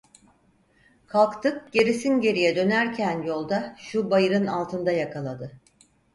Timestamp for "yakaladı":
4.91-5.51